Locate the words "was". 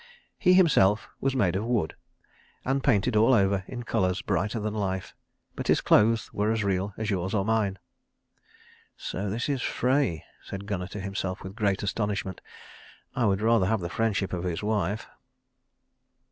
1.19-1.35